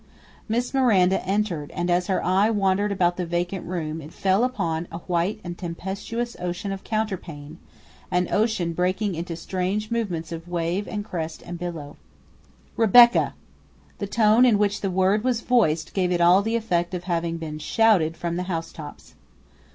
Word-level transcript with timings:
Miss 0.49 0.73
Miranda 0.73 1.23
entered, 1.27 1.69
and 1.75 1.91
as 1.91 2.07
her 2.07 2.25
eye 2.25 2.49
wandered 2.49 2.91
about 2.91 3.17
the 3.17 3.25
vacant 3.27 3.67
room, 3.67 4.01
it 4.01 4.11
fell 4.11 4.43
upon 4.43 4.87
a 4.91 4.97
white 5.05 5.39
and 5.43 5.55
tempestuous 5.55 6.35
ocean 6.39 6.71
of 6.71 6.83
counterpane, 6.83 7.59
an 8.09 8.27
ocean 8.33 8.73
breaking 8.73 9.13
into 9.13 9.35
strange 9.35 9.91
movements 9.91 10.31
of 10.31 10.47
wave 10.47 10.87
and 10.87 11.05
crest 11.05 11.43
and 11.45 11.59
billow. 11.59 11.97
"REBECCA!" 12.77 13.33
The 13.99 14.07
tone 14.07 14.43
in 14.43 14.57
which 14.57 14.81
the 14.81 14.89
word 14.89 15.23
was 15.23 15.41
voiced 15.41 15.93
gave 15.93 16.11
it 16.11 16.19
all 16.19 16.41
the 16.41 16.55
effect 16.55 16.95
of 16.95 17.03
having 17.03 17.37
been 17.37 17.59
shouted 17.59 18.17
from 18.17 18.37
the 18.37 18.43
housetops. 18.49 19.13